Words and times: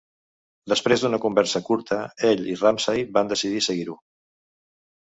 Després 0.73 1.03
d'una 1.03 1.19
conversa 1.25 1.61
curta 1.69 2.01
ell 2.33 2.43
i 2.55 2.59
Ramsay 2.65 3.07
van 3.21 3.33
decidir 3.37 3.65
seguir-ho. 3.71 4.01